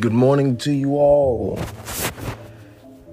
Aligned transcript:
Good 0.00 0.12
morning 0.12 0.56
to 0.58 0.72
you 0.72 0.94
all. 0.94 1.58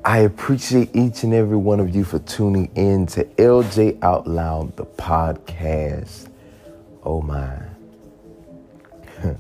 I 0.03 0.19
appreciate 0.19 0.95
each 0.95 1.23
and 1.23 1.33
every 1.33 1.57
one 1.57 1.79
of 1.79 1.95
you 1.95 2.03
for 2.03 2.19
tuning 2.19 2.69
in 2.75 3.07
to 3.07 3.23
LJ 3.23 4.03
Out 4.03 4.27
Loud, 4.27 4.77
the 4.77 4.85
podcast. 4.85 6.29
Oh 7.01 7.23
my. 7.23 7.57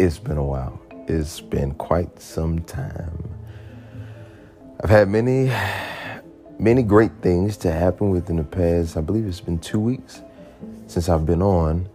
it's 0.00 0.18
been 0.18 0.38
a 0.38 0.42
while. 0.42 0.80
It's 1.06 1.40
been 1.40 1.72
quite 1.74 2.20
some 2.20 2.62
time. 2.62 3.30
I've 4.82 4.90
had 4.90 5.08
many, 5.08 5.52
many 6.58 6.82
great 6.82 7.12
things 7.22 7.56
to 7.58 7.70
happen 7.70 8.10
within 8.10 8.38
the 8.38 8.42
past, 8.42 8.96
I 8.96 9.02
believe 9.02 9.24
it's 9.24 9.40
been 9.40 9.60
two 9.60 9.78
weeks 9.78 10.20
since 10.88 11.08
I've 11.08 11.24
been 11.24 11.42
on. 11.42 11.88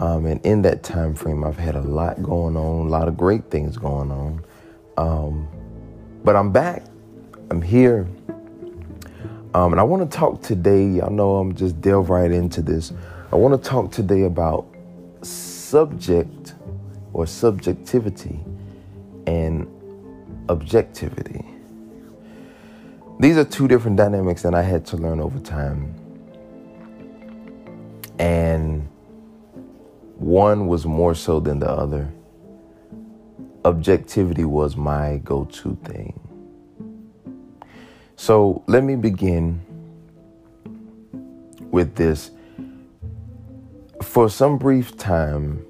Um, 0.00 0.24
and 0.24 0.44
in 0.46 0.62
that 0.62 0.82
time 0.82 1.14
frame, 1.14 1.44
I've 1.44 1.58
had 1.58 1.76
a 1.76 1.82
lot 1.82 2.22
going 2.22 2.56
on, 2.56 2.86
a 2.86 2.88
lot 2.88 3.06
of 3.06 3.18
great 3.18 3.50
things 3.50 3.76
going 3.76 4.10
on. 4.10 4.44
Um, 4.96 5.46
but 6.24 6.34
I'm 6.36 6.50
back. 6.52 6.84
I'm 7.50 7.60
here. 7.60 8.08
Um, 9.52 9.72
and 9.72 9.78
I 9.78 9.82
want 9.82 10.10
to 10.10 10.16
talk 10.18 10.40
today. 10.40 10.86
Y'all 10.86 11.10
know 11.10 11.36
I'm 11.36 11.54
just 11.54 11.82
delve 11.82 12.08
right 12.08 12.30
into 12.30 12.62
this. 12.62 12.94
I 13.30 13.36
want 13.36 13.62
to 13.62 13.68
talk 13.68 13.92
today 13.92 14.22
about 14.22 14.66
subject 15.20 16.54
or 17.12 17.26
subjectivity 17.26 18.40
and 19.26 19.68
objectivity. 20.48 21.44
These 23.18 23.36
are 23.36 23.44
two 23.44 23.68
different 23.68 23.98
dynamics 23.98 24.40
that 24.42 24.54
I 24.54 24.62
had 24.62 24.86
to 24.86 24.96
learn 24.96 25.20
over 25.20 25.38
time. 25.40 25.94
And 28.18 28.88
one 30.20 30.66
was 30.66 30.84
more 30.84 31.14
so 31.14 31.40
than 31.40 31.60
the 31.60 31.70
other. 31.70 32.12
Objectivity 33.64 34.44
was 34.44 34.76
my 34.76 35.18
go 35.24 35.46
to 35.46 35.76
thing. 35.84 36.20
So 38.16 38.62
let 38.66 38.84
me 38.84 38.96
begin 38.96 39.62
with 41.70 41.94
this. 41.94 42.30
For 44.02 44.28
some 44.28 44.58
brief 44.58 44.94
time, 44.98 45.64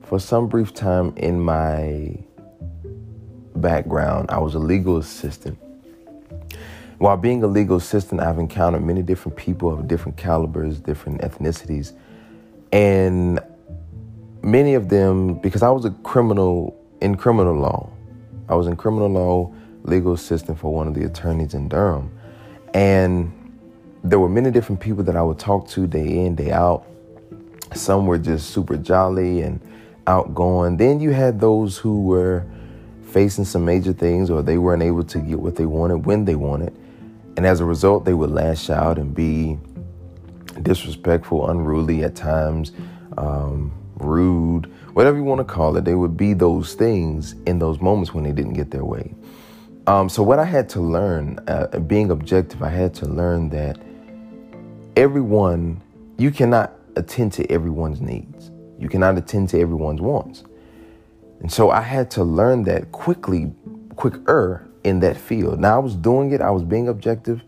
for 0.00 0.18
some 0.18 0.48
brief 0.48 0.72
time 0.72 1.12
in 1.18 1.40
my 1.40 2.18
background, 3.56 4.30
I 4.30 4.38
was 4.38 4.54
a 4.54 4.58
legal 4.58 4.96
assistant. 4.96 5.58
While 6.96 7.18
being 7.18 7.42
a 7.42 7.46
legal 7.46 7.76
assistant, 7.76 8.22
I've 8.22 8.38
encountered 8.38 8.82
many 8.82 9.02
different 9.02 9.36
people 9.36 9.70
of 9.70 9.86
different 9.86 10.16
calibers, 10.16 10.78
different 10.80 11.20
ethnicities 11.20 11.92
and 12.74 13.38
many 14.42 14.74
of 14.74 14.88
them, 14.88 15.34
because 15.34 15.62
I 15.62 15.70
was 15.70 15.84
a 15.84 15.92
criminal 16.02 16.76
in 17.00 17.14
criminal 17.14 17.54
law, 17.54 17.88
I 18.48 18.56
was 18.56 18.66
in 18.66 18.74
criminal 18.74 19.08
law 19.08 19.54
legal 19.84 20.12
assistant 20.12 20.58
for 20.58 20.74
one 20.74 20.88
of 20.88 20.94
the 20.94 21.04
attorneys 21.04 21.54
in 21.54 21.68
Durham. 21.68 22.10
And 22.74 23.32
there 24.02 24.18
were 24.18 24.28
many 24.28 24.50
different 24.50 24.80
people 24.80 25.04
that 25.04 25.14
I 25.14 25.22
would 25.22 25.38
talk 25.38 25.68
to 25.68 25.86
day 25.86 26.26
in, 26.26 26.34
day 26.34 26.50
out. 26.50 26.84
Some 27.74 28.06
were 28.06 28.18
just 28.18 28.50
super 28.50 28.76
jolly 28.76 29.42
and 29.42 29.60
outgoing. 30.08 30.76
Then 30.76 30.98
you 30.98 31.10
had 31.10 31.38
those 31.38 31.78
who 31.78 32.02
were 32.02 32.44
facing 33.04 33.44
some 33.44 33.64
major 33.64 33.92
things 33.92 34.30
or 34.30 34.42
they 34.42 34.58
weren't 34.58 34.82
able 34.82 35.04
to 35.04 35.18
get 35.20 35.38
what 35.38 35.54
they 35.54 35.66
wanted 35.66 36.06
when 36.06 36.24
they 36.24 36.34
wanted. 36.34 36.74
And 37.36 37.46
as 37.46 37.60
a 37.60 37.64
result, 37.64 38.04
they 38.04 38.14
would 38.14 38.32
lash 38.32 38.68
out 38.68 38.98
and 38.98 39.14
be 39.14 39.58
disrespectful, 40.62 41.48
unruly 41.48 42.04
at 42.04 42.14
times, 42.14 42.72
um, 43.16 43.72
rude, 43.96 44.66
whatever 44.94 45.16
you 45.16 45.24
want 45.24 45.38
to 45.38 45.44
call 45.44 45.76
it. 45.76 45.84
They 45.84 45.94
would 45.94 46.16
be 46.16 46.34
those 46.34 46.74
things 46.74 47.34
in 47.46 47.58
those 47.58 47.80
moments 47.80 48.14
when 48.14 48.24
they 48.24 48.32
didn't 48.32 48.54
get 48.54 48.70
their 48.70 48.84
way. 48.84 49.14
Um, 49.86 50.08
so, 50.08 50.22
what 50.22 50.38
I 50.38 50.44
had 50.44 50.68
to 50.70 50.80
learn, 50.80 51.38
uh, 51.46 51.78
being 51.80 52.10
objective, 52.10 52.62
I 52.62 52.70
had 52.70 52.94
to 52.94 53.06
learn 53.06 53.50
that 53.50 53.78
everyone, 54.96 55.82
you 56.18 56.30
cannot 56.30 56.72
attend 56.96 57.32
to 57.34 57.50
everyone's 57.50 58.00
needs. 58.00 58.50
You 58.78 58.88
cannot 58.88 59.18
attend 59.18 59.48
to 59.50 59.60
everyone's 59.60 60.00
wants. 60.00 60.44
And 61.40 61.52
so 61.52 61.70
I 61.70 61.80
had 61.80 62.10
to 62.12 62.24
learn 62.24 62.62
that 62.64 62.92
quickly, 62.92 63.52
quicker 63.96 64.66
in 64.84 65.00
that 65.00 65.16
field. 65.16 65.60
Now 65.60 65.76
I 65.76 65.78
was 65.78 65.94
doing 65.94 66.32
it, 66.32 66.40
I 66.40 66.50
was 66.50 66.62
being 66.62 66.88
objective, 66.88 67.42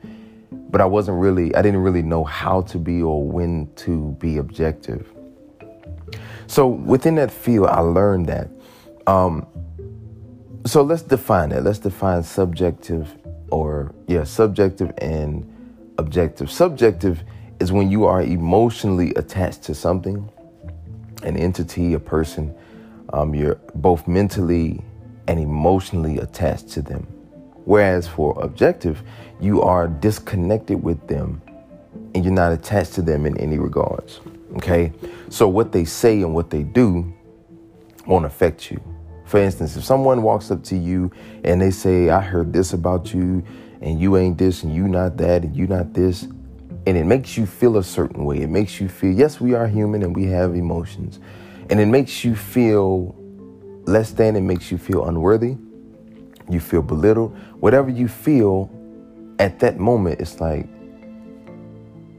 but 0.71 0.81
I 0.81 0.85
wasn't 0.85 1.19
really, 1.19 1.55
I 1.55 1.63
didn't 1.63 1.81
really 1.81 2.03
know 2.03 2.25
how 2.25 2.63
to 2.63 2.79
be 2.79 3.03
or 3.03 3.27
when 3.27 3.69
to 3.77 4.17
be 4.19 4.39
objective. 4.39 5.13
So 6.47 6.67
within 6.67 7.17
that 7.17 7.31
field, 7.31 7.69
I 7.69 7.81
learned 7.81 8.27
that. 8.27 8.49
Um, 9.07 9.47
so 10.65 10.83
let's 10.83 11.03
define 11.03 11.53
it. 11.53 11.63
Let's 11.63 11.79
define 11.79 12.23
subjective 12.23 13.15
or, 13.51 13.95
yeah, 14.07 14.25
subjective 14.25 14.93
and 14.99 15.53
objective. 15.99 16.51
Subjective 16.51 17.23
is 17.61 17.73
when 17.73 17.91
you 17.91 18.05
are 18.05 18.23
emotionally 18.23 19.15
attached 19.15 19.63
to 19.65 19.75
something, 19.75 20.29
an 21.23 21.37
entity, 21.37 21.95
a 21.95 22.01
person. 22.01 22.55
Um, 23.13 23.35
you're 23.35 23.61
both 23.75 24.07
mentally 24.09 24.85
and 25.29 25.41
emotionally 25.41 26.19
attached 26.19 26.69
to 26.71 26.83
them. 26.83 27.07
Whereas 27.67 28.07
for 28.07 28.41
objective, 28.41 29.03
you 29.41 29.61
are 29.61 29.89
disconnected 29.89 30.81
with 30.83 31.09
them 31.09 31.43
and 32.15 32.25
you're 32.25 32.33
not 32.33 32.53
attached 32.53 32.95
to 32.95 33.03
them 33.03 33.27
in 33.27 33.37
any 33.39 33.59
regards. 33.59 34.21
Okay? 34.55 34.93
So 35.31 35.49
what 35.49 35.73
they 35.73 35.85
say 35.85 36.23
and 36.23 36.33
what 36.33 36.49
they 36.49 36.63
do 36.63 37.13
won't 38.07 38.25
affect 38.25 38.71
you. 38.71 38.81
For 39.25 39.41
instance, 39.41 39.77
if 39.77 39.83
someone 39.83 40.23
walks 40.23 40.53
up 40.53 40.63
to 40.65 40.77
you 40.77 41.11
and 41.43 41.61
they 41.61 41.73
say, 41.73 42.09
I 42.09 42.21
heard 42.21 42.53
this 42.53 42.73
about 42.73 43.13
you, 43.13 43.45
and 43.81 44.01
you 44.01 44.17
ain't 44.17 44.39
this, 44.39 44.63
and 44.63 44.73
you 44.73 44.87
not 44.87 45.17
that, 45.17 45.43
and 45.43 45.55
you 45.55 45.67
not 45.67 45.93
this, 45.93 46.23
and 46.87 46.97
it 46.97 47.05
makes 47.05 47.37
you 47.37 47.47
feel 47.47 47.79
a 47.79 47.85
certain 47.85 48.25
way. 48.25 48.43
It 48.43 48.49
makes 48.49 48.81
you 48.81 48.89
feel, 48.89 49.11
yes, 49.11 49.41
we 49.41 49.55
are 49.55 49.67
human 49.67 50.05
and 50.05 50.15
we 50.15 50.27
have 50.27 50.55
emotions. 50.55 51.19
And 51.69 51.81
it 51.81 51.87
makes 51.87 52.25
you 52.25 52.37
feel 52.37 53.17
less 53.87 54.13
than, 54.13 54.37
it 54.37 54.43
makes 54.43 54.71
you 54.71 54.79
feel 54.79 55.07
unworthy 55.07 55.57
you 56.49 56.61
feel 56.61 56.83
belittled, 56.83 57.37
whatever 57.61 57.91
you 57.91 58.09
feel 58.09 58.71
at 59.39 59.59
that 59.61 59.79
moment, 59.79 60.21
it's 60.21 60.41
like 60.41 60.69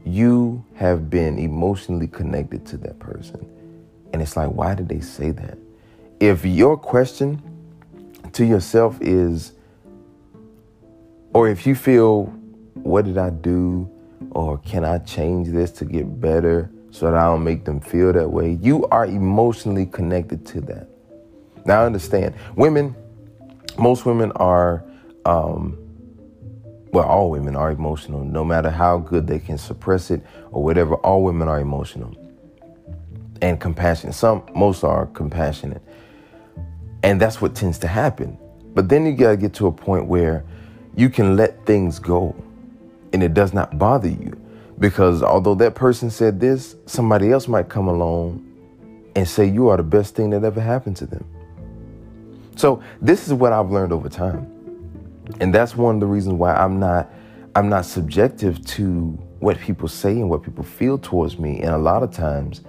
you 0.04 0.64
have 0.74 1.10
been 1.10 1.38
emotionally 1.38 2.06
connected 2.06 2.64
to 2.66 2.76
that 2.78 2.98
person. 2.98 3.46
And 4.12 4.22
it's 4.22 4.36
like, 4.36 4.50
why 4.50 4.74
did 4.74 4.88
they 4.88 5.00
say 5.00 5.30
that? 5.32 5.58
If 6.20 6.44
your 6.44 6.76
question 6.76 7.42
to 8.32 8.44
yourself 8.44 8.98
is, 9.00 9.52
or 11.34 11.48
if 11.48 11.66
you 11.66 11.74
feel, 11.74 12.24
what 12.74 13.04
did 13.04 13.18
I 13.18 13.30
do? 13.30 13.88
Or 14.30 14.58
can 14.58 14.84
I 14.84 14.98
change 14.98 15.48
this 15.48 15.70
to 15.72 15.84
get 15.84 16.20
better 16.20 16.70
so 16.90 17.06
that 17.06 17.14
I 17.14 17.24
don't 17.24 17.44
make 17.44 17.64
them 17.64 17.80
feel 17.80 18.12
that 18.12 18.30
way? 18.30 18.58
You 18.62 18.86
are 18.86 19.06
emotionally 19.06 19.86
connected 19.86 20.46
to 20.46 20.60
that. 20.62 20.88
Now, 21.64 21.84
understand, 21.84 22.34
women, 22.56 22.96
most 23.78 24.04
women 24.06 24.32
are, 24.32 24.84
um, 25.24 25.78
well, 26.92 27.06
all 27.06 27.30
women 27.30 27.56
are 27.56 27.70
emotional, 27.70 28.24
no 28.24 28.44
matter 28.44 28.70
how 28.70 28.98
good 28.98 29.26
they 29.26 29.38
can 29.38 29.58
suppress 29.58 30.10
it 30.10 30.22
or 30.50 30.62
whatever. 30.62 30.94
All 30.96 31.22
women 31.22 31.48
are 31.48 31.60
emotional 31.60 32.14
and 33.42 33.60
compassionate. 33.60 34.14
Some, 34.14 34.42
most 34.54 34.84
are 34.84 35.06
compassionate. 35.06 35.82
And 37.02 37.20
that's 37.20 37.40
what 37.40 37.54
tends 37.54 37.78
to 37.80 37.86
happen. 37.86 38.38
But 38.74 38.88
then 38.88 39.06
you 39.06 39.12
got 39.12 39.30
to 39.30 39.36
get 39.36 39.54
to 39.54 39.66
a 39.66 39.72
point 39.72 40.06
where 40.06 40.44
you 40.96 41.08
can 41.08 41.36
let 41.36 41.64
things 41.66 41.98
go 41.98 42.34
and 43.12 43.22
it 43.22 43.34
does 43.34 43.52
not 43.52 43.78
bother 43.78 44.08
you. 44.08 44.38
Because 44.78 45.22
although 45.22 45.54
that 45.56 45.74
person 45.74 46.10
said 46.10 46.40
this, 46.40 46.76
somebody 46.86 47.32
else 47.32 47.48
might 47.48 47.68
come 47.68 47.88
along 47.88 48.44
and 49.16 49.26
say 49.26 49.44
you 49.46 49.68
are 49.68 49.76
the 49.76 49.82
best 49.82 50.14
thing 50.14 50.30
that 50.30 50.44
ever 50.44 50.60
happened 50.60 50.96
to 50.96 51.06
them. 51.06 51.24
So 52.58 52.82
this 53.00 53.28
is 53.28 53.32
what 53.32 53.52
I've 53.52 53.70
learned 53.70 53.92
over 53.92 54.08
time. 54.08 54.50
And 55.40 55.54
that's 55.54 55.76
one 55.76 55.94
of 55.94 56.00
the 56.00 56.06
reasons 56.06 56.34
why 56.34 56.54
I'm 56.54 56.80
not 56.80 57.08
I'm 57.54 57.68
not 57.68 57.86
subjective 57.86 58.64
to 58.66 59.10
what 59.38 59.58
people 59.60 59.86
say 59.86 60.10
and 60.10 60.28
what 60.28 60.42
people 60.42 60.64
feel 60.64 60.98
towards 60.98 61.38
me. 61.38 61.60
And 61.60 61.70
a 61.70 61.78
lot 61.78 62.02
of 62.02 62.12
times 62.12 62.62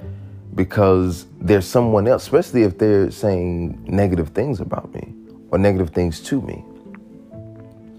because 0.54 1.26
there's 1.42 1.66
someone 1.66 2.08
else, 2.08 2.22
especially 2.22 2.64
if 2.64 2.78
they're 2.78 3.10
saying 3.10 3.84
negative 3.88 4.30
things 4.30 4.60
about 4.60 4.94
me 4.94 5.12
or 5.50 5.58
negative 5.58 5.90
things 5.90 6.20
to 6.22 6.40
me. 6.40 6.64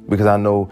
Because 0.08 0.26
I 0.26 0.36
know 0.36 0.70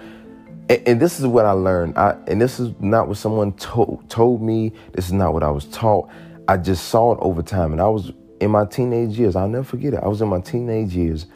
and, 0.68 0.86
and 0.86 1.00
this 1.00 1.18
is 1.18 1.26
what 1.26 1.46
I 1.46 1.50
learned. 1.50 1.98
I, 1.98 2.16
and 2.28 2.40
this 2.40 2.60
is 2.60 2.72
not 2.78 3.08
what 3.08 3.16
someone 3.16 3.54
to, 3.54 4.00
told 4.08 4.40
me. 4.40 4.72
This 4.92 5.06
is 5.06 5.14
not 5.14 5.32
what 5.34 5.42
I 5.42 5.50
was 5.50 5.64
taught. 5.66 6.08
I 6.46 6.58
just 6.58 6.90
saw 6.90 7.12
it 7.12 7.18
over 7.20 7.42
time. 7.42 7.72
And 7.72 7.80
I 7.80 7.88
was 7.88 8.12
in 8.40 8.50
my 8.50 8.64
teenage 8.64 9.18
years, 9.18 9.36
I'll 9.36 9.48
never 9.48 9.64
forget 9.64 9.94
it. 9.94 10.00
I 10.02 10.08
was 10.08 10.20
in 10.20 10.28
my 10.28 10.40
teenage 10.40 10.94
years 10.94 11.26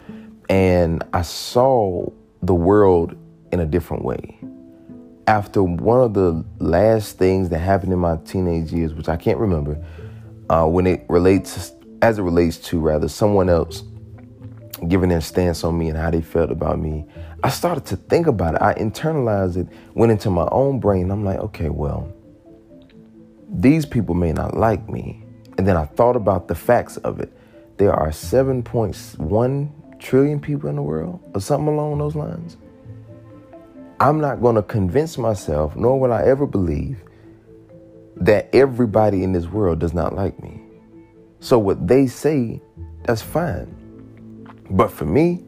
and 0.48 1.02
I 1.12 1.22
saw 1.22 2.10
the 2.42 2.54
world 2.54 3.16
in 3.52 3.60
a 3.60 3.66
different 3.66 4.04
way. 4.04 4.38
After 5.26 5.62
one 5.62 6.00
of 6.00 6.14
the 6.14 6.44
last 6.58 7.18
things 7.18 7.48
that 7.50 7.58
happened 7.58 7.92
in 7.92 7.98
my 7.98 8.16
teenage 8.18 8.72
years, 8.72 8.92
which 8.94 9.08
I 9.08 9.16
can't 9.16 9.38
remember, 9.38 9.82
uh, 10.50 10.66
when 10.66 10.86
it 10.86 11.04
relates, 11.08 11.72
as 12.02 12.18
it 12.18 12.22
relates 12.22 12.58
to 12.58 12.80
rather 12.80 13.08
someone 13.08 13.48
else 13.48 13.84
giving 14.88 15.10
their 15.10 15.20
stance 15.20 15.62
on 15.62 15.78
me 15.78 15.88
and 15.88 15.96
how 15.96 16.10
they 16.10 16.20
felt 16.20 16.50
about 16.50 16.78
me, 16.80 17.06
I 17.44 17.50
started 17.50 17.86
to 17.86 17.96
think 17.96 18.26
about 18.26 18.56
it. 18.56 18.62
I 18.62 18.74
internalized 18.74 19.56
it, 19.56 19.68
went 19.94 20.12
into 20.12 20.30
my 20.30 20.48
own 20.50 20.80
brain. 20.80 21.10
I'm 21.10 21.24
like, 21.24 21.38
okay, 21.38 21.68
well, 21.68 22.12
these 23.48 23.86
people 23.86 24.14
may 24.14 24.32
not 24.32 24.56
like 24.56 24.88
me. 24.88 25.21
And 25.62 25.68
then 25.68 25.76
I 25.76 25.84
thought 25.84 26.16
about 26.16 26.48
the 26.48 26.56
facts 26.56 26.96
of 26.96 27.20
it. 27.20 27.32
There 27.76 27.92
are 27.92 28.08
7.1 28.08 30.00
trillion 30.00 30.40
people 30.40 30.68
in 30.68 30.74
the 30.74 30.82
world, 30.82 31.20
or 31.36 31.40
something 31.40 31.68
along 31.68 31.98
those 31.98 32.16
lines. 32.16 32.56
I'm 34.00 34.20
not 34.20 34.40
going 34.40 34.56
to 34.56 34.64
convince 34.64 35.16
myself, 35.18 35.76
nor 35.76 36.00
will 36.00 36.12
I 36.12 36.24
ever 36.24 36.46
believe, 36.46 37.04
that 38.16 38.52
everybody 38.52 39.22
in 39.22 39.32
this 39.32 39.46
world 39.46 39.78
does 39.78 39.94
not 39.94 40.16
like 40.16 40.42
me. 40.42 40.60
So 41.38 41.60
what 41.60 41.86
they 41.86 42.08
say, 42.08 42.60
that's 43.04 43.22
fine. 43.22 43.72
But 44.68 44.90
for 44.90 45.04
me, 45.04 45.44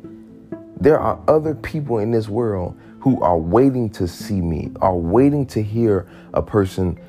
there 0.79 1.01
are 1.01 1.21
other 1.27 1.57
people 1.57 1.99
in 1.99 2.13
this 2.13 2.29
world 2.29 2.79
who 3.01 3.21
are 3.21 3.37
waiting 3.37 3.91
to 3.91 4.07
see 4.07 4.41
me, 4.41 4.71
are 4.81 4.95
waiting 4.95 5.45
to 5.47 5.61
hear 5.61 6.07
a 6.35 6.41
person 6.41 7.01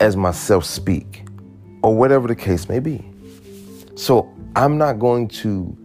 as 0.00 0.16
myself 0.16 0.64
speak, 0.64 1.24
or 1.82 1.96
whatever 1.96 2.28
the 2.28 2.36
case 2.36 2.68
may 2.68 2.78
be. 2.78 3.04
So 3.96 4.32
I'm 4.56 4.78
not 4.78 4.98
going 4.98 5.28
to 5.28 5.76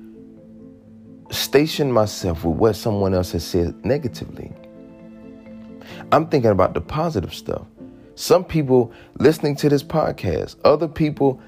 station 1.32 1.92
myself 1.92 2.44
with 2.44 2.58
what 2.58 2.76
someone 2.76 3.14
else 3.14 3.32
has 3.32 3.46
said 3.46 3.86
negatively. 3.86 4.52
I'm 6.12 6.28
thinking 6.28 6.52
about 6.52 6.74
the 6.74 6.82
positive 6.82 7.34
stuff. 7.34 7.66
Some 8.16 8.44
people 8.44 8.94
listening 9.20 9.56
to 9.58 9.70
this 9.70 9.84
podcast, 9.84 10.56
other 10.64 10.88
people 10.88 11.42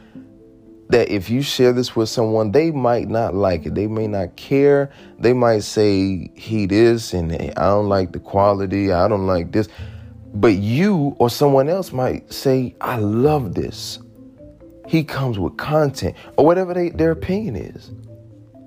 that 0.90 1.10
if 1.10 1.30
you 1.30 1.42
share 1.42 1.74
this 1.74 1.96
with 1.96 2.10
someone, 2.10 2.52
they 2.52 2.72
might 2.72 3.08
not 3.08 3.36
like 3.36 3.66
it. 3.66 3.76
They 3.76 3.88
may 3.88 4.08
not 4.08 4.36
care. 4.36 4.92
They 5.20 5.34
might 5.34 5.64
say 5.64 6.32
he 6.36 6.66
this 6.66 7.14
and 7.14 7.34
I 7.34 7.68
don't 7.68 7.90
like 7.90 8.14
the 8.14 8.20
quality. 8.20 8.92
I 8.92 9.08
don't 9.08 9.28
like 9.28 9.52
this. 9.52 9.68
But 10.34 10.56
you 10.56 11.16
or 11.20 11.30
someone 11.30 11.70
else 11.70 11.92
might 11.92 12.32
say, 12.32 12.76
I 12.82 12.98
love 12.98 13.54
this. 13.54 14.00
He 14.88 15.04
comes 15.04 15.38
with 15.38 15.58
content 15.58 16.16
or 16.38 16.46
whatever 16.46 16.74
they, 16.74 16.90
their 16.90 17.12
opinion 17.12 17.56
is. 17.56 17.92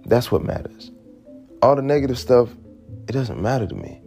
That's 0.05 0.31
what 0.31 0.43
matters. 0.43 0.91
All 1.63 1.75
the 1.77 1.83
negative 1.83 2.19
stuff, 2.19 2.51
it 3.09 3.13
doesn't 3.13 3.41
matter 3.41 3.67
to 3.67 3.75
me. 3.75 4.01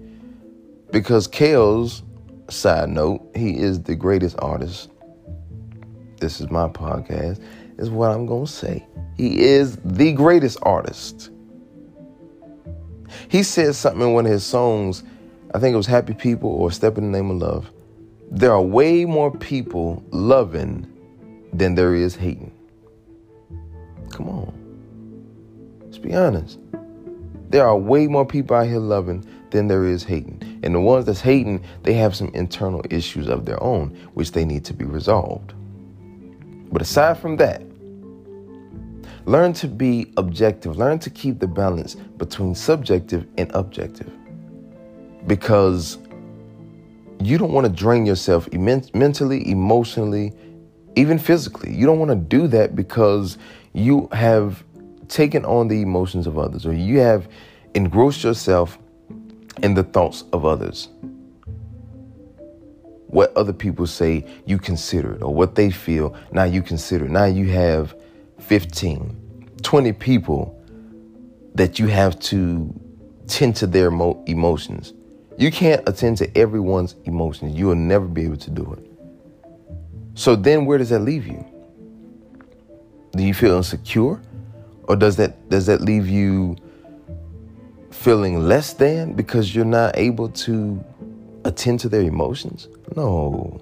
Because 0.92 1.27
Kells, 1.27 2.04
side 2.50 2.89
note, 2.89 3.27
he 3.36 3.57
is 3.57 3.81
the 3.81 3.95
greatest 3.95 4.36
artist. 4.39 4.89
This 6.19 6.39
is 6.39 6.50
my 6.51 6.68
podcast 6.69 7.44
is 7.77 7.89
what 7.89 8.12
I'm 8.12 8.25
going 8.25 8.45
to 8.45 8.51
say. 8.51 8.86
He 9.18 9.42
is 9.42 9.77
the 9.83 10.13
greatest 10.13 10.57
artist. 10.62 11.31
He 13.27 13.44
said 13.44 13.75
something 13.75 14.01
in 14.01 14.13
one 14.13 14.25
of 14.25 14.31
his 14.31 14.45
songs, 14.45 15.04
I 15.54 15.59
think 15.59 15.74
it 15.74 15.77
was 15.77 15.88
Happy 15.88 16.13
People 16.13 16.50
or 16.50 16.71
Step 16.71 16.98
in 16.98 17.12
the 17.12 17.18
Name 17.18 17.31
of 17.31 17.38
Love. 17.38 17.71
There 18.31 18.51
are 18.51 18.62
way 18.62 19.06
more 19.06 19.36
people 19.36 20.04
loving 20.12 20.93
than 21.54 21.76
there 21.76 21.96
is 21.96 22.16
hating. 22.16 22.52
Come 24.10 24.30
on. 24.30 24.54
Let's 25.82 25.98
be 25.98 26.14
honest. 26.14 26.60
There 27.50 27.66
are 27.66 27.78
way 27.78 28.08
more 28.08 28.26
people 28.26 28.56
out 28.56 28.68
here 28.68 28.80
loving 28.80 29.26
than 29.52 29.68
there 29.68 29.86
is 29.86 30.04
hating. 30.04 30.60
And 30.64 30.74
the 30.74 30.80
ones 30.80 31.06
that's 31.06 31.22
hating, 31.22 31.64
they 31.84 31.94
have 31.94 32.16
some 32.16 32.30
internal 32.34 32.84
issues 32.90 33.28
of 33.28 33.46
their 33.46 33.62
own, 33.62 33.90
which 34.16 34.32
they 34.32 34.44
need 34.46 34.66
to 34.66 34.74
be 34.74 34.86
resolved. 34.86 35.54
But 36.72 36.82
aside 36.82 37.20
from 37.20 37.38
that, 37.38 37.62
learn 39.26 39.54
to 39.54 39.68
be 39.68 40.12
objective. 40.18 40.76
Learn 40.78 40.98
to 41.00 41.12
keep 41.12 41.40
the 41.40 41.48
balance 41.48 41.96
between 42.18 42.56
subjective 42.56 43.28
and 43.38 43.52
objective. 43.54 44.12
Because 45.28 46.00
you 47.22 47.38
don't 47.38 47.54
want 47.54 47.68
to 47.68 47.72
drain 47.72 48.06
yourself 48.06 48.52
mentally, 48.52 49.48
emotionally, 49.50 50.34
even 50.95 51.18
physically. 51.18 51.74
You 51.74 51.86
don't 51.86 52.00
want 52.00 52.10
to 52.12 52.16
do 52.16 52.48
that 52.48 52.75
because 52.75 53.38
you 53.74 54.07
have 54.12 54.63
taken 55.07 55.45
on 55.45 55.68
the 55.68 55.81
emotions 55.81 56.28
of 56.28 56.38
others 56.38 56.66
or 56.66 56.74
you 56.74 57.00
have 57.00 57.28
engrossed 57.74 58.24
yourself 58.24 58.78
in 59.62 59.74
the 59.74 59.84
thoughts 59.84 60.24
of 60.34 60.45
others 60.45 60.90
what 63.13 63.31
other 63.38 63.54
people 63.54 63.86
say 63.86 64.25
you 64.48 64.57
consider 64.57 65.24
or 65.24 65.34
what 65.34 65.54
they 65.54 65.69
feel 65.69 66.16
now 66.31 66.44
you 66.44 66.63
consider. 66.63 67.07
Now 67.07 67.25
you 67.25 67.48
have 67.50 67.95
15, 68.40 69.51
20 69.62 69.94
people 69.94 70.60
that 71.54 71.78
you 71.78 71.88
have 71.88 72.19
to 72.22 72.74
tend 73.28 73.56
to 73.57 73.68
their 73.68 73.90
emotions. 74.25 74.94
You 75.38 75.51
can't 75.51 75.88
attend 75.88 76.18
to 76.18 76.38
everyone's 76.38 76.95
emotions. 77.06 77.56
You 77.56 77.68
will 77.68 77.75
never 77.75 78.07
be 78.07 78.24
able 78.24 78.38
to 78.38 78.50
do 78.50 78.74
it. 78.74 78.93
So 80.15 80.36
then 80.36 80.65
where 80.65 80.77
does 80.77 80.89
that 80.89 81.00
leave 81.00 81.25
you? 81.25 81.44
Do 83.12 83.24
you 83.24 83.33
feel 83.33 83.57
insecure? 83.57 84.21
Or 84.83 84.95
does 84.95 85.15
that 85.18 85.50
does 85.50 85.65
that 85.68 85.81
leave 85.81 86.07
you 86.07 86.56
feeling 87.92 88.48
less 88.48 88.74
than 88.74 89.13
because 89.13 89.56
you're 89.56 89.65
not 89.65 89.98
able 89.98 90.30
to 90.30 90.83
attend 91.45 91.80
to 91.81 91.89
their 91.89 92.01
emotions? 92.01 92.68
No, 92.95 93.62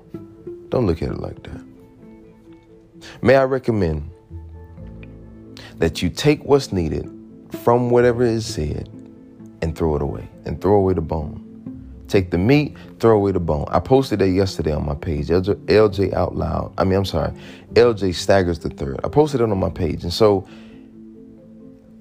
don't 0.69 0.87
look 0.87 1.01
at 1.01 1.09
it 1.09 1.19
like 1.19 1.41
that. 1.43 1.63
May 3.21 3.35
I 3.35 3.43
recommend 3.43 4.09
that 5.77 6.01
you 6.01 6.09
take 6.09 6.43
what's 6.43 6.71
needed 6.71 7.09
from 7.63 7.89
whatever 7.89 8.23
is 8.23 8.45
said 8.45 8.89
and 9.61 9.75
throw 9.75 9.95
it 9.95 10.01
away 10.01 10.27
and 10.45 10.61
throw 10.61 10.75
away 10.75 10.93
the 10.93 11.01
bone. 11.01 11.50
Take 12.11 12.29
the 12.29 12.37
meat, 12.37 12.77
throw 12.99 13.15
away 13.15 13.31
the 13.31 13.39
bone. 13.39 13.65
I 13.69 13.79
posted 13.79 14.19
that 14.19 14.29
yesterday 14.29 14.73
on 14.73 14.85
my 14.85 14.95
page, 14.95 15.27
LJ, 15.27 15.55
LJ 15.65 16.13
Out 16.13 16.35
Loud. 16.35 16.73
I 16.77 16.83
mean, 16.83 16.97
I'm 16.97 17.05
sorry, 17.05 17.33
LJ 17.73 18.13
Staggers 18.13 18.59
the 18.59 18.69
Third. 18.69 18.99
I 19.03 19.07
posted 19.07 19.41
it 19.41 19.45
on 19.45 19.57
my 19.57 19.69
page. 19.69 20.03
And 20.03 20.13
so 20.13 20.47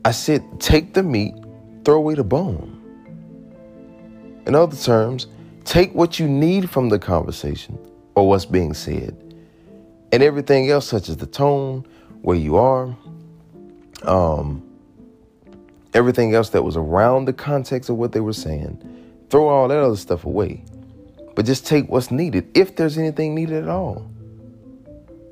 I 0.05 0.11
said, 0.11 0.43
take 0.61 0.95
the 0.95 1.03
meat, 1.03 1.35
throw 1.85 1.97
away 1.97 2.15
the 2.15 2.25
bone. 2.25 2.77
In 4.47 4.55
other 4.55 4.77
terms, 4.77 5.27
Take 5.65 5.95
what 5.95 6.19
you 6.19 6.27
need 6.27 6.69
from 6.69 6.89
the 6.89 6.99
conversation 6.99 7.79
or 8.15 8.29
what's 8.29 8.45
being 8.45 8.75
said, 8.75 9.17
and 10.11 10.23
everything 10.23 10.69
else, 10.71 10.89
such 10.89 11.09
as 11.09 11.19
the 11.19 11.27
tone, 11.27 11.87
where 12.23 12.37
you 12.37 12.57
are, 12.57 12.97
um, 14.03 14.63
everything 15.95 16.35
else 16.35 16.51
that 16.51 16.65
was 16.65 16.77
around 16.77 17.27
the 17.27 17.33
context 17.33 17.89
of 17.89 17.97
what 17.97 18.13
they 18.13 18.21
were 18.21 18.33
saying. 18.33 18.83
Throw 19.31 19.49
all 19.49 19.69
that 19.69 19.79
other 19.79 19.97
stuff 19.97 20.25
away, 20.25 20.65
but 21.37 21.47
just 21.47 21.67
take 21.67 21.89
what's 21.89 22.11
needed, 22.11 22.51
if 22.55 22.77
there's 22.77 22.99
anything 22.99 23.35
needed 23.35 23.63
at 23.63 23.69
all. 23.69 24.11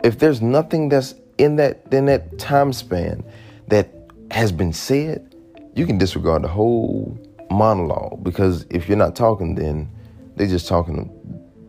If 0.05 0.19
there's 0.21 0.41
nothing 0.41 0.89
that's 0.89 1.15
in 1.39 1.57
that 1.57 1.83
in 1.91 2.07
that 2.07 2.39
time 2.39 2.73
span 2.73 3.25
that 3.67 3.93
has 4.31 4.53
been 4.53 4.73
said, 4.73 5.35
you 5.75 5.87
can 5.87 5.99
disregard 5.99 6.43
the 6.43 6.49
whole 6.49 7.19
monologue 7.51 8.23
because 8.23 8.67
if 8.71 8.89
you're 8.89 8.97
not 8.97 9.17
talking, 9.17 9.55
then 9.57 9.91
they're 10.37 10.47
just 10.47 10.69
talking 10.69 11.11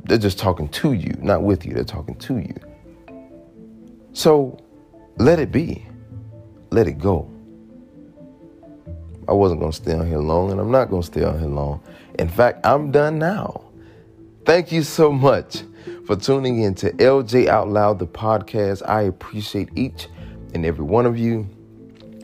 they're 0.06 0.18
just 0.18 0.40
talking 0.40 0.68
to 0.70 0.94
you, 0.94 1.16
not 1.22 1.44
with 1.44 1.66
you. 1.66 1.74
They're 1.74 1.84
talking 1.84 2.16
to 2.16 2.38
you. 2.38 2.56
So 4.14 4.58
let 5.18 5.40
it 5.40 5.52
be. 5.52 5.86
Let 6.72 6.88
it 6.88 6.98
go. 6.98 7.32
I 9.30 9.34
wasn't 9.34 9.60
going 9.60 9.72
to 9.72 9.78
stay 9.78 9.94
on 9.94 10.08
here 10.08 10.18
long, 10.18 10.50
and 10.52 10.60
I'm 10.60 10.72
not 10.72 10.90
going 10.90 11.04
to 11.04 11.06
stay 11.06 11.24
on 11.24 11.38
here 11.38 11.48
long. 11.48 11.84
In 12.18 12.28
fact, 12.28 12.66
I'm 12.66 12.90
done 12.90 13.20
now. 13.20 13.62
Thank 14.44 14.72
you 14.72 14.82
so 14.82 15.12
much 15.12 15.62
for 16.08 16.16
tuning 16.16 16.64
in 16.64 16.74
to 16.76 16.92
LJ 16.94 17.46
Out 17.46 17.70
Loud, 17.70 18.00
the 18.00 18.08
podcast. 18.08 18.82
I 18.90 19.04
appreciate 19.04 19.70
each 19.76 20.08
and 20.56 20.66
every 20.66 20.84
one 20.84 21.06
of 21.06 21.16
you 21.16 21.48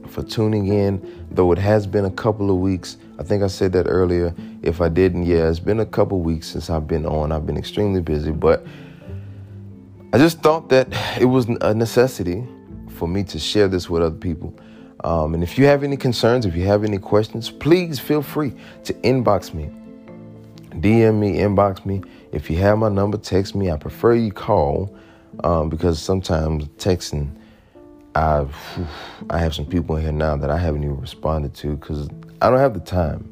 for 0.08 0.24
tuning 0.24 0.70
in, 0.70 1.28
though 1.30 1.52
it 1.52 1.60
has 1.60 1.86
been 1.86 2.06
a 2.06 2.12
couple 2.12 2.50
of 2.50 2.58
weeks. 2.58 2.98
I 3.20 3.24
think 3.24 3.44
I 3.44 3.48
said 3.48 3.72
that 3.74 3.86
earlier. 3.88 4.34
If 4.64 4.82
I 4.82 4.90
didn't, 4.90 5.28
yeah, 5.28 5.48
it's 5.48 5.60
been 5.60 5.82
a 5.82 5.86
couple 5.86 6.22
weeks 6.22 6.48
since 6.48 6.72
I've 6.72 6.88
been 6.88 7.06
on. 7.06 7.32
I've 7.32 7.46
been 7.46 7.58
extremely 7.58 8.02
busy, 8.02 8.32
but 8.32 8.66
I 10.12 10.18
just 10.18 10.42
thought 10.42 10.70
that 10.70 10.88
it 11.22 11.26
was 11.26 11.46
a 11.62 11.76
necessity 11.76 12.44
for 12.90 13.08
me 13.08 13.24
to 13.26 13.38
share 13.38 13.68
this 13.68 13.92
with 13.92 14.02
other 14.02 14.16
people. 14.16 14.58
Um, 15.04 15.34
and 15.34 15.44
if 15.44 15.58
you 15.58 15.66
have 15.66 15.84
any 15.84 15.98
concerns, 15.98 16.46
if 16.46 16.56
you 16.56 16.66
have 16.66 16.84
any 16.84 16.98
questions, 16.98 17.52
please 17.52 18.00
feel 18.00 18.22
free 18.22 18.54
to 18.86 18.94
inbox 18.94 19.54
me. 19.54 19.70
DM 20.80 21.20
me, 21.20 21.38
inbox 21.38 21.86
me. 21.86 22.02
If 22.32 22.50
you 22.50 22.58
have 22.58 22.78
my 22.78 22.90
number, 22.90 23.18
text 23.18 23.56
me. 23.56 23.72
I 23.72 23.78
prefer 23.78 24.16
you 24.16 24.32
call 24.32 24.96
um, 25.44 25.70
because 25.70 26.02
sometimes 26.02 26.66
texting, 26.78 27.30
I 28.16 28.48
I 29.30 29.38
have 29.38 29.54
some 29.54 29.66
people 29.66 29.98
in 29.98 30.04
here 30.04 30.12
now 30.12 30.38
that 30.38 30.50
I 30.50 30.58
haven't 30.58 30.84
even 30.84 31.00
responded 31.00 31.54
to 31.56 31.76
because 31.76 32.10
I 32.42 32.50
don't 32.50 32.60
have 32.60 32.74
the 32.74 32.80
time. 32.80 33.32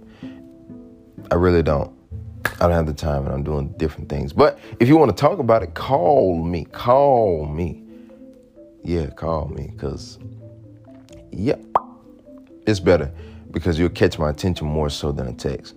I 1.31 1.35
really 1.35 1.63
don't. 1.63 1.91
I 2.59 2.67
don't 2.67 2.71
have 2.73 2.85
the 2.85 2.93
time 2.93 3.25
and 3.25 3.33
I'm 3.33 3.43
doing 3.43 3.69
different 3.77 4.09
things. 4.09 4.33
But 4.33 4.59
if 4.79 4.87
you 4.87 4.97
want 4.97 5.15
to 5.15 5.19
talk 5.19 5.39
about 5.39 5.63
it, 5.63 5.73
call 5.73 6.43
me. 6.43 6.65
Call 6.65 7.45
me. 7.45 7.83
Yeah, 8.83 9.07
call 9.07 9.47
me. 9.47 9.73
Cause, 9.77 10.19
yep. 11.33 11.61
It's 12.65 12.79
better 12.79 13.11
because 13.51 13.77
you'll 13.77 13.89
catch 13.89 14.17
my 14.17 14.29
attention 14.29 14.67
more 14.67 14.89
so 14.89 15.11
than 15.11 15.27
a 15.27 15.33
text. 15.33 15.75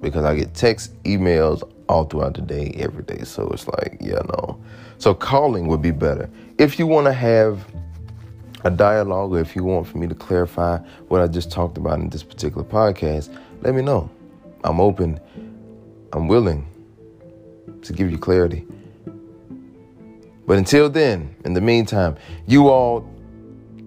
Because 0.00 0.24
I 0.24 0.34
get 0.36 0.54
texts, 0.54 0.94
emails 1.04 1.62
all 1.88 2.04
throughout 2.04 2.34
the 2.34 2.42
day, 2.42 2.74
every 2.78 3.02
day. 3.04 3.22
So 3.24 3.48
it's 3.48 3.66
like, 3.66 3.96
yeah, 4.00 4.20
no. 4.38 4.60
So 4.98 5.14
calling 5.14 5.66
would 5.68 5.82
be 5.82 5.90
better. 5.90 6.28
If 6.58 6.78
you 6.78 6.86
want 6.86 7.06
to 7.06 7.12
have 7.12 7.64
a 8.64 8.70
dialogue 8.70 9.32
or 9.32 9.40
if 9.40 9.54
you 9.54 9.62
want 9.64 9.86
for 9.86 9.98
me 9.98 10.06
to 10.06 10.14
clarify 10.14 10.78
what 11.08 11.20
I 11.20 11.26
just 11.26 11.50
talked 11.50 11.76
about 11.76 12.00
in 12.00 12.08
this 12.08 12.22
particular 12.22 12.64
podcast, 12.64 13.34
let 13.62 13.74
me 13.74 13.82
know. 13.82 14.10
I'm 14.64 14.80
open. 14.80 15.20
I'm 16.12 16.28
willing 16.28 16.66
to 17.82 17.92
give 17.92 18.10
you 18.10 18.18
clarity. 18.18 18.66
But 20.46 20.58
until 20.58 20.90
then, 20.90 21.34
in 21.44 21.54
the 21.54 21.60
meantime, 21.60 22.16
you 22.46 22.68
all 22.68 23.08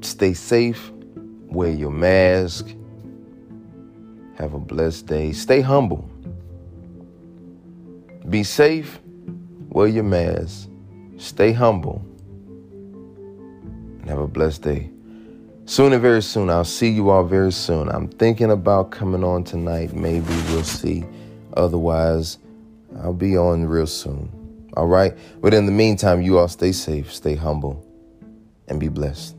stay 0.01 0.33
safe, 0.33 0.91
wear 1.47 1.71
your 1.71 1.91
mask, 1.91 2.67
have 4.35 4.53
a 4.53 4.59
blessed 4.59 5.07
day, 5.07 5.31
stay 5.31 5.61
humble, 5.61 6.09
be 8.29 8.43
safe, 8.43 8.99
wear 9.69 9.87
your 9.87 10.03
mask, 10.03 10.69
stay 11.17 11.51
humble, 11.51 12.05
and 14.01 14.09
have 14.09 14.19
a 14.19 14.27
blessed 14.27 14.61
day. 14.61 14.89
Soon 15.65 15.91
and 15.91 16.01
very 16.01 16.21
soon, 16.21 16.49
I'll 16.49 16.63
see 16.63 16.89
you 16.89 17.09
all 17.09 17.25
very 17.25 17.51
soon. 17.51 17.89
I'm 17.89 18.07
thinking 18.07 18.51
about 18.51 18.89
coming 18.91 19.23
on 19.23 19.43
tonight. 19.43 19.93
Maybe 19.93 20.33
we'll 20.49 20.63
see. 20.63 21.05
Otherwise, 21.57 22.37
I'll 23.01 23.13
be 23.13 23.37
on 23.37 23.65
real 23.65 23.87
soon. 23.87 24.31
All 24.77 24.87
right? 24.87 25.13
But 25.41 25.53
in 25.53 25.65
the 25.65 25.71
meantime, 25.73 26.21
you 26.21 26.37
all 26.39 26.47
stay 26.47 26.71
safe, 26.71 27.11
stay 27.11 27.35
humble, 27.35 27.85
and 28.69 28.79
be 28.79 28.87
blessed. 28.87 29.36